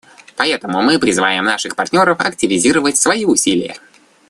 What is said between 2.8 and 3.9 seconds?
свои усилия.